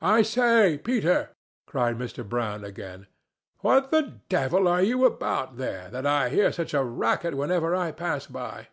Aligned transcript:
"I 0.00 0.22
say, 0.22 0.78
Peter!" 0.82 1.34
cried 1.66 1.98
Mr. 1.98 2.26
Brown, 2.26 2.64
again; 2.64 3.06
"what 3.60 3.90
the 3.90 4.14
devil 4.30 4.66
are 4.66 4.80
you 4.80 5.04
about 5.04 5.58
there, 5.58 5.90
that 5.90 6.06
I 6.06 6.30
hear 6.30 6.50
such 6.52 6.72
a 6.72 6.82
racket 6.82 7.36
whenever 7.36 7.74
I 7.76 7.92
pass 7.92 8.26
by? 8.26 8.68